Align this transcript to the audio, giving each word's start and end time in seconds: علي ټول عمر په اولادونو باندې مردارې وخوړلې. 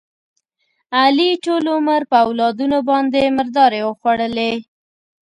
علي 0.99 1.29
ټول 1.45 1.63
عمر 1.75 2.01
په 2.11 2.17
اولادونو 2.25 2.77
باندې 2.89 3.33
مردارې 3.37 3.81
وخوړلې. 3.85 4.53